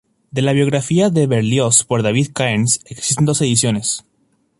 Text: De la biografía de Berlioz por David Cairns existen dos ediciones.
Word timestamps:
De 0.31 0.41
la 0.41 0.53
biografía 0.53 1.11
de 1.11 1.27
Berlioz 1.27 1.83
por 1.83 2.01
David 2.01 2.29
Cairns 2.33 2.79
existen 2.85 3.25
dos 3.27 3.39
ediciones. 3.39 4.03